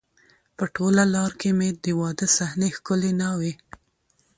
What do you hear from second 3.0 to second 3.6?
ناوې،